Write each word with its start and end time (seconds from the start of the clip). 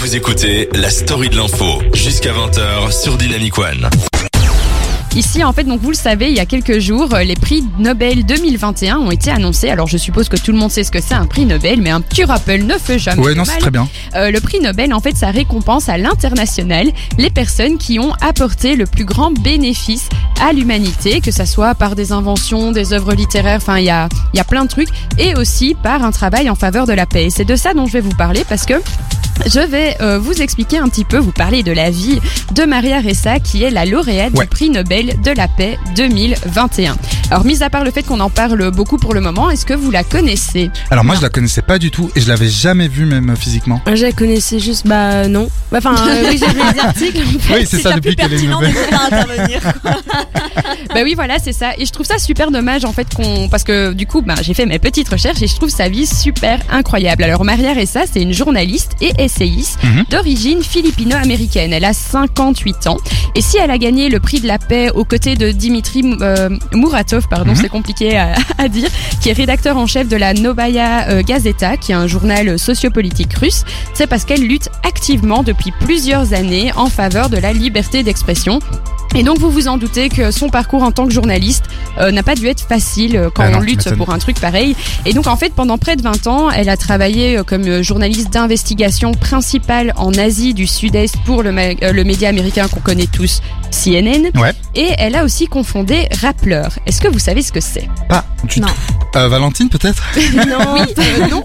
Vous 0.00 0.16
écoutez 0.16 0.70
la 0.72 0.88
story 0.88 1.28
de 1.28 1.36
l'info 1.36 1.82
jusqu'à 1.92 2.32
20h 2.32 2.90
sur 2.90 3.18
Dynamic 3.18 3.58
One. 3.58 3.90
Ici, 5.14 5.44
en 5.44 5.52
fait, 5.52 5.64
donc 5.64 5.82
vous 5.82 5.90
le 5.90 5.94
savez, 5.94 6.30
il 6.30 6.34
y 6.34 6.40
a 6.40 6.46
quelques 6.46 6.78
jours, 6.78 7.12
euh, 7.12 7.22
les 7.22 7.34
prix 7.34 7.62
Nobel 7.78 8.24
2021 8.24 8.96
ont 8.96 9.10
été 9.10 9.30
annoncés. 9.30 9.68
Alors, 9.68 9.88
je 9.88 9.98
suppose 9.98 10.30
que 10.30 10.38
tout 10.38 10.52
le 10.52 10.58
monde 10.58 10.70
sait 10.70 10.84
ce 10.84 10.90
que 10.90 11.02
c'est 11.02 11.12
un 11.12 11.26
prix 11.26 11.44
Nobel, 11.44 11.82
mais 11.82 11.90
un 11.90 12.00
petit 12.00 12.24
rappel 12.24 12.64
ne 12.64 12.78
fait 12.78 12.98
jamais 12.98 13.22
Ouais, 13.22 13.34
non, 13.34 13.44
c'est 13.44 13.58
très 13.58 13.70
bien. 13.70 13.86
Euh, 14.14 14.30
le 14.30 14.40
prix 14.40 14.58
Nobel, 14.60 14.94
en 14.94 15.00
fait, 15.00 15.18
ça 15.18 15.30
récompense 15.30 15.90
à 15.90 15.98
l'international 15.98 16.90
les 17.18 17.28
personnes 17.28 17.76
qui 17.76 17.98
ont 17.98 18.14
apporté 18.22 18.76
le 18.76 18.86
plus 18.86 19.04
grand 19.04 19.32
bénéfice 19.32 20.08
à 20.40 20.54
l'humanité, 20.54 21.20
que 21.20 21.30
ça 21.30 21.44
soit 21.44 21.74
par 21.74 21.94
des 21.94 22.12
inventions, 22.12 22.72
des 22.72 22.94
œuvres 22.94 23.12
littéraires, 23.12 23.58
enfin, 23.60 23.76
il 23.76 23.84
y 23.84 23.90
a, 23.90 24.08
il 24.32 24.38
y 24.38 24.40
a 24.40 24.44
plein 24.44 24.64
de 24.64 24.70
trucs, 24.70 24.88
et 25.18 25.34
aussi 25.34 25.74
par 25.74 26.02
un 26.04 26.10
travail 26.10 26.48
en 26.48 26.54
faveur 26.54 26.86
de 26.86 26.94
la 26.94 27.04
paix. 27.04 27.28
C'est 27.28 27.44
de 27.44 27.56
ça 27.56 27.74
dont 27.74 27.84
je 27.84 27.92
vais 27.92 28.00
vous 28.00 28.14
parler 28.14 28.44
parce 28.48 28.64
que 28.64 28.80
je 29.46 29.60
vais 29.60 29.96
euh, 30.00 30.18
vous 30.18 30.42
expliquer 30.42 30.78
un 30.78 30.88
petit 30.88 31.04
peu, 31.04 31.18
vous 31.18 31.32
parler 31.32 31.62
de 31.62 31.72
la 31.72 31.90
vie 31.90 32.20
de 32.54 32.64
Maria 32.64 33.00
Ressa, 33.00 33.38
qui 33.40 33.62
est 33.62 33.70
la 33.70 33.84
lauréate 33.84 34.32
Ouais. 34.34 34.44
du 34.44 34.48
prix 34.50 34.70
Nobel 34.70 35.14
de 35.22 35.30
la 35.30 35.48
paix 35.48 35.78
2021. 35.96 36.96
Alors, 37.30 37.44
mis 37.44 37.62
à 37.62 37.70
part 37.70 37.84
le 37.84 37.90
fait 37.90 38.02
qu'on 38.02 38.20
en 38.20 38.30
parle 38.30 38.70
beaucoup 38.70 38.96
pour 38.98 39.14
le 39.14 39.20
moment, 39.20 39.50
est-ce 39.50 39.64
que 39.66 39.74
vous 39.74 39.90
la 39.90 40.04
connaissez? 40.04 40.70
Alors 40.90 41.04
moi 41.04 41.14
je 41.16 41.22
la 41.22 41.28
connaissais 41.28 41.62
pas 41.62 41.78
du 41.78 41.90
tout 41.90 42.10
et 42.14 42.20
je 42.20 42.28
l'avais 42.28 42.48
jamais 42.48 42.88
vue 42.88 43.06
même 43.06 43.34
physiquement. 43.36 43.80
Je 43.86 44.04
la 44.04 44.12
connaissais 44.12 44.58
juste, 44.58 44.86
bah 44.86 45.28
non. 45.28 45.48
Bah, 45.72 45.78
Enfin, 45.78 45.94
euh, 46.08 46.24
oui, 46.30 46.38
j'ai 46.38 46.46
vu 46.52 46.60
les 46.74 46.80
articles. 46.84 47.20
en 47.22 47.38
fait. 47.38 47.54
Oui, 47.60 47.66
c'est 47.68 47.80
ça 47.80 47.92
depuis 47.92 48.16
qu'elle 48.16 48.32
est 48.32 48.42
nouvelle. 48.42 48.74
Bah 50.94 51.00
oui, 51.04 51.14
voilà, 51.14 51.38
c'est 51.38 51.52
ça. 51.52 51.70
Et 51.78 51.86
je 51.86 51.92
trouve 51.92 52.06
ça 52.06 52.18
super 52.18 52.50
dommage 52.50 52.84
en 52.84 52.92
fait 52.92 53.06
qu'on, 53.14 53.48
parce 53.48 53.62
que 53.64 53.92
du 53.92 54.06
coup, 54.06 54.22
bah, 54.22 54.34
j'ai 54.42 54.54
fait 54.54 54.66
mes 54.66 54.78
petites 54.78 55.08
recherches 55.08 55.40
et 55.42 55.46
je 55.46 55.54
trouve 55.54 55.68
sa 55.68 55.88
vie 55.88 56.06
super 56.06 56.58
incroyable. 56.70 57.22
Alors 57.22 57.44
Maria 57.44 57.72
Ressa, 57.72 58.02
c'est 58.10 58.22
une 58.22 58.32
journaliste 58.32 58.92
et 59.00 59.12
essayiste 59.22 59.78
Mhm. 59.84 60.04
d'origine 60.10 60.62
philippino-américaine. 60.62 61.72
Elle 61.72 61.84
a 61.84 61.92
58 61.92 62.86
ans 62.88 62.96
et 63.34 63.40
si 63.40 63.56
elle 63.58 63.70
a 63.70 63.78
gagné 63.78 64.08
le 64.08 64.18
prix 64.20 64.40
de 64.40 64.46
la 64.48 64.58
paix 64.58 64.90
aux 64.90 65.04
côtés 65.04 65.36
de 65.36 65.50
Dimitri 65.50 66.02
euh, 66.20 66.48
Muratov, 66.72 67.28
pardon, 67.28 67.50
Mhm. 67.52 67.56
c'est 67.56 67.68
compliqué 67.68 68.16
à, 68.16 68.34
à 68.58 68.68
dire, 68.68 68.88
qui 69.20 69.28
est 69.28 69.32
rédacteur 69.32 69.76
en 69.76 69.86
chef 69.86 70.08
de 70.08 70.16
la 70.16 70.34
Novaya 70.34 71.08
euh, 71.08 71.22
Gazeta, 71.22 71.76
qui 71.76 71.92
est 71.92 71.96
un 71.96 72.06
journal 72.06 72.58
sociopolitique 72.58 73.34
russe, 73.34 73.64
c'est 73.94 74.06
parce 74.06 74.24
qu'elle 74.24 74.42
lutte 74.46 74.68
activement 74.86 75.42
depuis 75.42 75.59
plusieurs 75.68 76.32
années 76.32 76.72
en 76.76 76.86
faveur 76.86 77.28
de 77.28 77.36
la 77.36 77.52
liberté 77.52 78.02
d'expression. 78.02 78.60
Et 79.14 79.24
donc 79.24 79.38
vous 79.38 79.50
vous 79.50 79.66
en 79.66 79.76
doutez 79.76 80.08
que 80.08 80.30
son 80.30 80.48
parcours 80.48 80.84
en 80.84 80.92
tant 80.92 81.06
que 81.06 81.12
journaliste 81.12 81.64
euh, 81.98 82.12
n'a 82.12 82.22
pas 82.22 82.36
dû 82.36 82.46
être 82.46 82.60
facile 82.60 83.16
euh, 83.16 83.28
quand 83.34 83.42
Ah 83.44 83.58
on 83.58 83.60
lutte 83.60 83.92
pour 83.96 84.10
un 84.10 84.18
truc 84.18 84.40
pareil. 84.40 84.76
Et 85.04 85.12
donc 85.12 85.26
en 85.26 85.36
fait 85.36 85.52
pendant 85.52 85.78
près 85.78 85.96
de 85.96 86.02
20 86.02 86.26
ans, 86.28 86.50
elle 86.50 86.68
a 86.68 86.76
travaillé 86.76 87.38
euh, 87.38 87.42
comme 87.42 87.82
journaliste 87.82 88.32
d'investigation 88.32 89.12
principale 89.12 89.92
en 89.96 90.14
Asie 90.14 90.54
du 90.54 90.66
Sud-Est 90.66 91.16
pour 91.24 91.42
le 91.42 92.04
média 92.04 92.28
américain 92.28 92.68
qu'on 92.68 92.80
connaît 92.80 93.08
tous, 93.08 93.42
CNN. 93.70 94.30
Ouais. 94.40 94.52
Et 94.74 94.88
elle 94.98 95.16
a 95.16 95.24
aussi 95.24 95.46
confondé 95.46 96.08
Rappler. 96.20 96.62
Est-ce 96.86 97.00
que 97.00 97.08
vous 97.08 97.18
savez 97.18 97.42
ce 97.42 97.52
que 97.52 97.60
c'est? 97.60 97.88
Pas 98.08 98.24
du 98.44 98.60
Non. 98.60 98.66
tout. 98.68 99.18
Euh, 99.18 99.28
Valentine 99.28 99.68
peut-être? 99.68 100.02
Non. 100.34 100.74
Oui, 100.74 100.94
euh, 100.98 101.26
non. 101.28 101.42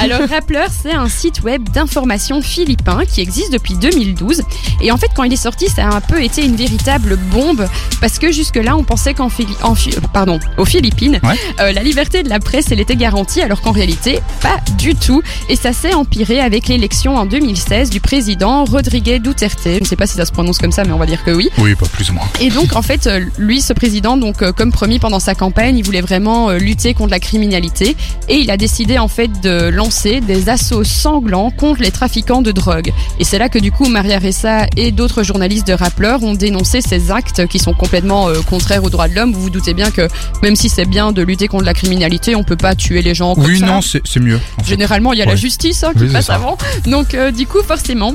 Alors 0.00 0.20
Rappler, 0.28 0.64
c'est 0.82 0.92
un 0.92 1.08
site 1.08 1.42
web 1.42 1.68
d'information 1.68 2.40
philippin 2.42 3.04
qui 3.04 3.20
existe 3.20 3.52
depuis 3.52 3.74
2012. 3.74 4.42
Et 4.80 4.90
en 4.90 4.96
fait, 4.96 5.08
quand 5.14 5.24
il 5.24 5.32
est 5.32 5.36
sorti, 5.36 5.68
ça 5.68 5.88
a 5.88 5.94
un 5.94 6.00
peu 6.00 6.22
été 6.22 6.44
une 6.44 6.56
véritable 6.56 7.16
bombe 7.30 7.66
parce 8.00 8.18
que 8.18 8.32
jusque-là, 8.32 8.76
on 8.76 8.84
pensait 8.84 9.14
qu'en 9.14 9.28
euh, 9.28 10.00
pardon, 10.12 10.38
aux 10.56 10.64
Philippines, 10.64 11.20
Ouais. 11.22 11.34
euh, 11.60 11.72
la 11.72 11.82
liberté 11.82 12.22
de 12.22 12.28
la 12.28 12.38
presse, 12.40 12.66
elle 12.70 12.80
était 12.80 12.96
garantie, 12.96 13.40
alors 13.42 13.60
qu'en 13.60 13.72
réalité, 13.72 14.20
pas 14.40 14.56
du 14.78 14.94
tout. 14.94 15.22
Et 15.48 15.56
ça 15.56 15.72
s'est 15.72 15.94
empiré 15.94 16.40
avec 16.40 16.68
l'élection 16.68 17.16
en 17.16 17.26
2016 17.26 17.90
du 17.90 18.00
président 18.00 18.64
Rodrigue 18.64 19.20
Duterte. 19.22 19.60
Je 19.64 19.80
ne 19.80 19.84
sais 19.84 19.96
pas 19.96 20.06
si 20.06 20.14
ça 20.16 20.24
se 20.24 20.32
prononce 20.32 20.58
comme 20.58 20.72
ça, 20.72 20.84
mais 20.84 20.92
on 20.92 20.98
va 20.98 21.06
dire 21.06 21.22
que 21.24 21.30
oui. 21.38 21.50
Oui, 21.58 21.74
pas 21.74 21.86
plus 21.86 22.10
ou 22.10 22.14
moins. 22.14 22.26
Et 22.40 22.50
donc 22.50 22.74
en 22.76 22.82
fait, 22.82 23.06
euh, 23.06 23.20
lui, 23.38 23.60
ce 23.60 23.72
président, 23.72 24.16
donc 24.16 24.42
euh, 24.42 24.52
comme 24.52 24.72
promis 24.72 24.98
pendant 24.98 25.20
sa 25.20 25.34
campagne, 25.34 25.76
il 25.78 25.84
voulait 25.84 26.00
vraiment 26.00 26.50
euh, 26.50 26.58
lutter 26.58 26.94
contre 26.94 27.10
la 27.10 27.20
criminalité 27.20 27.96
et 28.28 28.36
il 28.36 28.50
a 28.50 28.56
décidé 28.56 28.98
en 28.98 29.08
fait 29.08 29.28
de 29.40 29.68
lancer 29.68 30.20
des 30.20 30.48
assauts 30.48 30.84
sanglants 30.84 31.50
contre 31.50 31.80
les 31.82 31.90
trafiquants 31.90 32.42
de 32.42 32.50
drogue. 32.52 32.92
Et 33.18 33.24
c'est 33.24 33.38
là 33.38 33.48
que 33.48 33.58
du 33.58 33.70
coup 33.72 33.86
Maria 33.88 34.18
Ressa 34.18 34.66
et 34.76 34.90
d'autres 34.92 35.22
journalistes 35.22 35.66
de 35.66 35.72
rappeurs 35.72 36.22
ont 36.22 36.34
dénoncé 36.34 36.80
ces 36.80 37.10
actes 37.10 37.46
qui 37.46 37.58
sont 37.58 37.72
complètement 37.74 38.28
euh, 38.28 38.40
contraires 38.42 38.82
aux 38.84 38.90
droits 38.90 39.08
de 39.08 39.14
l'homme. 39.14 39.32
Vous 39.32 39.40
vous 39.42 39.50
doutez 39.50 39.74
bien 39.74 39.90
que 39.90 40.08
même 40.42 40.56
si 40.56 40.68
c'est 40.68 40.84
bien 40.86 41.12
de 41.12 41.22
lutter 41.22 41.46
contre 41.48 41.64
la 41.64 41.74
criminalité, 41.74 42.34
on 42.34 42.42
peut 42.44 42.56
pas 42.56 42.74
tuer 42.74 43.02
les 43.02 43.14
gens 43.14 43.34
comme 43.34 43.44
Oui, 43.44 43.60
ça. 43.60 43.66
non, 43.66 43.80
c'est 43.82 44.20
mieux. 44.20 44.40
Généralement, 44.66 45.12
il 45.12 45.18
y 45.18 45.22
a 45.22 45.26
la 45.26 45.36
justice 45.36 45.84
hein, 45.84 45.92
qui 45.96 46.04
Oui, 46.04 46.12
passe 46.12 46.30
avant. 46.30 46.56
Donc, 46.86 47.14
euh, 47.14 47.30
du 47.30 47.46
coup, 47.46 47.62
forcément. 47.62 48.14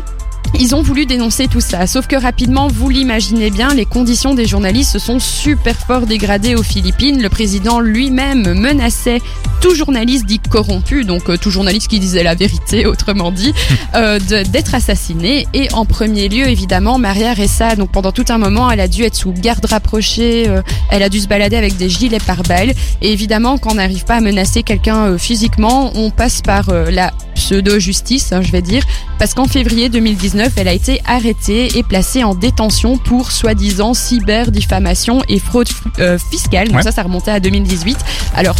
Ils 0.59 0.75
ont 0.75 0.81
voulu 0.81 1.06
dénoncer 1.06 1.47
tout 1.47 1.62
ça, 1.62 1.88
sauf 1.88 2.08
que 2.08 2.16
rapidement, 2.16 2.68
vous 2.68 2.90
l'imaginez 2.90 3.50
bien, 3.50 3.74
les 3.74 3.86
conditions 3.86 4.34
des 4.34 4.46
journalistes 4.46 4.91
se 4.91 5.00
sont 5.00 5.19
super 5.19 5.75
fort 5.75 6.06
dégradées 6.06 6.56
aux 6.56 6.64
Philippines. 6.64 7.22
Le 7.22 7.30
président 7.30 7.80
lui-même 7.80 8.53
menaçait 8.53 9.19
tout 9.62 9.75
journaliste 9.75 10.25
dit 10.25 10.40
corrompu, 10.40 11.06
donc 11.06 11.30
euh, 11.30 11.38
tout 11.38 11.50
journaliste 11.50 11.88
qui 11.88 12.00
disait 12.00 12.22
la 12.22 12.36
vérité, 12.36 12.86
autrement 12.86 13.31
dit, 13.31 13.53
euh, 13.96 14.19
d'être 14.19 14.75
assassiné. 14.75 15.47
Et 15.53 15.74
en 15.74 15.86
premier 15.86 16.30
lieu, 16.30 16.47
évidemment, 16.47 17.00
Maria 17.00 17.34
Ressa, 17.34 17.75
donc 17.75 17.91
pendant 17.91 18.12
tout 18.12 18.25
un 18.30 18.38
moment, 18.38 18.70
elle 18.70 18.81
a 18.81 18.88
dû 18.88 19.03
être 19.03 19.16
sous 19.16 19.31
garde 19.31 19.66
rapprochée, 19.66 20.47
euh, 20.47 20.62
elle 20.90 21.02
a 21.02 21.09
dû 21.09 21.20
se 21.20 21.28
balader 21.28 21.56
avec 21.56 21.78
des 21.78 21.90
gilets 21.90 22.20
pare-balles. 22.20 22.74
Et 23.02 23.12
évidemment, 23.12 23.58
quand 23.58 23.72
on 23.72 23.75
n'arrive 23.75 24.06
pas 24.06 24.16
à 24.16 24.22
menacer 24.22 24.64
quelqu'un 24.64 25.18
physiquement, 25.18 25.91
on 25.96 26.12
passe 26.12 26.41
par 26.41 26.70
la 26.72 27.12
pseudo-justice, 27.53 28.31
hein, 28.31 28.41
je 28.41 28.52
vais 28.52 28.62
dire, 28.64 28.84
parce 29.19 29.36
qu'en 29.36 29.46
février 29.46 29.88
2019, 29.90 30.53
elle 30.56 30.68
a 30.68 30.74
été 30.74 31.02
arrêtée 31.06 31.78
et 31.78 31.84
placée 31.84 32.24
en 32.24 32.34
détention 32.34 32.97
pour 32.97 33.31
soi-disant 33.31 33.94
cyber-diffamation 33.94 35.22
et 35.30 35.38
fraude 35.40 35.68
euh, 36.00 36.18
fiscale. 36.18 36.68
Donc 36.69 36.78
Ouais. 36.78 36.81
ça, 36.84 36.91
ça 36.91 37.03
remontait 37.03 37.30
à 37.31 37.40
2018. 37.40 37.97
Alors, 38.36 38.56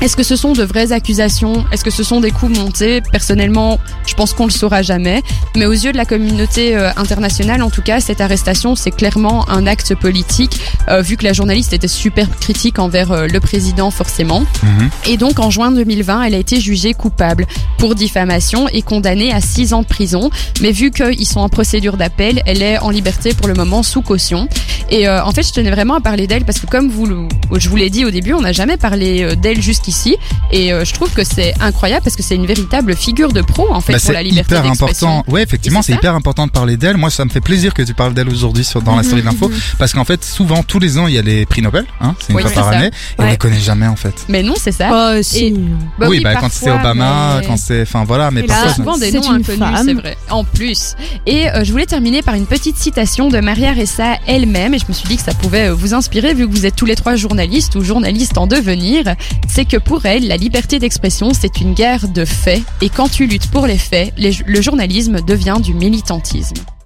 est-ce 0.00 0.16
que 0.16 0.22
ce 0.22 0.36
sont 0.36 0.52
de 0.52 0.62
vraies 0.62 0.92
accusations? 0.92 1.64
Est-ce 1.72 1.82
que 1.82 1.90
ce 1.90 2.04
sont 2.04 2.20
des 2.20 2.30
coups 2.30 2.56
montés? 2.56 3.00
Personnellement, 3.00 3.78
je 4.06 4.14
pense 4.14 4.32
qu'on 4.32 4.44
le 4.44 4.52
saura 4.52 4.80
jamais. 4.82 5.22
Mais 5.56 5.66
aux 5.66 5.72
yeux 5.72 5.90
de 5.90 5.96
la 5.96 6.04
communauté 6.04 6.76
euh, 6.76 6.90
internationale, 6.96 7.62
en 7.62 7.70
tout 7.70 7.82
cas, 7.82 7.98
cette 7.98 8.20
arrestation, 8.20 8.76
c'est 8.76 8.92
clairement 8.92 9.48
un 9.50 9.66
acte 9.66 9.96
politique, 9.96 10.60
euh, 10.88 11.02
vu 11.02 11.16
que 11.16 11.24
la 11.24 11.32
journaliste 11.32 11.72
était 11.72 11.88
super 11.88 12.28
critique 12.38 12.78
envers 12.78 13.10
euh, 13.10 13.26
le 13.26 13.40
président, 13.40 13.90
forcément. 13.90 14.44
Mhm. 14.62 14.90
Et 15.08 15.16
donc, 15.16 15.40
en 15.40 15.50
juin 15.50 15.72
2020, 15.72 16.22
elle 16.22 16.34
a 16.34 16.38
été 16.38 16.60
jugée 16.60 16.94
coupable 16.94 17.46
pour 17.76 17.96
diffamation 17.96 18.68
et 18.68 18.82
condamnée 18.82 19.32
à 19.32 19.40
6 19.40 19.72
ans 19.72 19.82
de 19.82 19.86
prison. 19.86 20.30
Mais 20.60 20.70
vu 20.70 20.92
qu'ils 20.92 21.26
sont 21.26 21.40
en 21.40 21.48
procédure 21.48 21.96
d'appel, 21.96 22.42
elle 22.46 22.62
est 22.62 22.78
en 22.78 22.90
liberté 22.90 23.34
pour 23.34 23.48
le 23.48 23.54
moment 23.54 23.82
sous 23.82 24.02
caution. 24.02 24.48
Et 24.90 25.08
euh, 25.08 25.24
en 25.24 25.32
fait, 25.32 25.42
je 25.42 25.52
tenais 25.52 25.70
vraiment 25.70 25.94
à 25.94 26.00
parler 26.00 26.28
d'elle 26.28 26.44
parce 26.44 26.60
que 26.60 26.66
comme 26.66 26.88
vous, 26.88 27.28
je 27.56 27.68
vous 27.68 27.76
l'ai 27.76 27.90
dit 27.90 28.04
au 28.04 28.10
début, 28.10 28.32
on 28.32 28.42
n'a 28.42 28.52
jamais 28.52 28.76
parlé 28.76 29.34
d'elle 29.36 29.60
jusqu'ici. 29.88 30.16
Et 30.52 30.72
euh, 30.72 30.84
je 30.84 30.92
trouve 30.94 31.10
que 31.12 31.24
c'est 31.24 31.54
incroyable 31.60 32.02
parce 32.04 32.16
que 32.16 32.22
c'est 32.22 32.34
une 32.36 32.46
véritable 32.46 32.94
figure 32.96 33.32
de 33.32 33.42
pro 33.42 33.66
en 33.72 33.80
fait 33.80 33.94
Bah, 33.94 33.98
pour 34.02 34.12
la 34.12 34.18
c'est 34.20 34.24
liberté 34.24 34.54
hyper 34.54 34.70
important. 34.70 35.24
Ouais, 35.28 35.42
effectivement, 35.42 35.82
c'est 35.82 35.92
hyper 35.94 36.14
important 36.14 36.46
de 36.46 36.52
parler 36.52 36.76
d'elle. 36.76 36.96
Moi, 36.96 37.10
ça 37.10 37.24
me 37.24 37.30
fait 37.30 37.40
plaisir 37.40 37.74
que 37.74 37.82
tu 37.82 37.94
parles 37.94 38.14
d'elle 38.14 38.28
aujourd'hui 38.28 38.66
dans 38.84 38.96
la 38.96 39.02
story 39.02 39.22
d'info, 39.22 39.50
parce 39.78 39.92
qu'en 39.92 40.04
fait, 40.04 40.24
souvent 40.24 40.62
tous 40.62 40.78
les 40.78 40.98
ans, 40.98 41.06
il 41.06 41.14
y 41.14 41.18
a 41.18 41.22
les 41.22 41.46
prix 41.46 41.62
Nobel, 41.62 41.84
hein, 42.00 42.14
c'est 42.20 42.30
une 42.32 42.36
Oui, 42.36 42.42
fois 42.42 42.50
par 42.52 42.64
ça. 42.64 42.70
année, 42.78 42.86
et 42.86 42.90
on 43.18 43.26
les 43.26 43.36
connaît 43.36 43.58
jamais 43.58 43.86
en 43.86 43.96
fait. 43.96 44.14
Mais 44.28 44.42
non, 44.42 44.54
c'est 44.58 44.72
ça. 44.72 44.90
Oh, 45.16 45.22
si. 45.22 45.46
Et- 45.46 45.54
Bah 45.98 46.06
oui, 46.08 46.20
bah 46.20 46.34
quand 46.36 46.50
c'est 46.50 46.66
parfois, 46.66 46.90
Obama, 46.90 47.38
mais- 47.40 47.46
quand 47.46 47.56
c'est, 47.56 47.82
enfin 47.82 48.04
voilà, 48.04 48.30
mais 48.30 48.42
parfois. 48.42 48.68
C'est 48.70 48.76
souvent 48.76 48.98
des 48.98 49.12
noms 49.12 49.22
une 49.22 49.40
inconnus, 49.40 49.58
femme. 49.58 49.82
c'est 49.86 49.94
vrai. 49.94 50.16
En 50.30 50.44
plus. 50.44 50.94
Et 51.26 51.48
euh, 51.50 51.64
je 51.64 51.72
voulais 51.72 51.86
terminer 51.86 52.22
par 52.22 52.34
une 52.34 52.46
petite 52.46 52.76
citation 52.76 53.28
de 53.28 53.38
Maria 53.40 53.72
Ressa 53.72 54.16
elle-même, 54.26 54.74
et 54.74 54.78
je 54.78 54.84
me 54.88 54.92
suis 54.92 55.08
dit 55.08 55.16
que 55.16 55.22
ça 55.22 55.34
pouvait 55.34 55.68
euh, 55.68 55.74
vous 55.74 55.94
inspirer 55.94 56.34
vu 56.34 56.46
que 56.48 56.52
vous 56.52 56.66
êtes 56.66 56.76
tous 56.76 56.86
les 56.86 56.96
trois 56.96 57.16
journalistes 57.16 57.74
ou 57.76 57.82
journalistes 57.82 58.38
en 58.38 58.46
devenir. 58.46 59.04
C'est 59.48 59.64
pour 59.78 60.06
elle, 60.06 60.26
la 60.26 60.36
liberté 60.36 60.78
d'expression, 60.78 61.32
c'est 61.32 61.60
une 61.60 61.74
guerre 61.74 62.08
de 62.08 62.24
faits, 62.24 62.62
et 62.80 62.88
quand 62.88 63.08
tu 63.08 63.26
luttes 63.26 63.50
pour 63.50 63.66
les 63.66 63.78
faits, 63.78 64.12
le 64.18 64.60
journalisme 64.60 65.20
devient 65.20 65.58
du 65.62 65.74
militantisme. 65.74 66.56